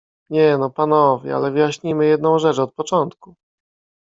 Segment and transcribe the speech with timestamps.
[0.29, 3.35] Nie no, panowie, ale wyjaśnijmy jedną rzecz od początku.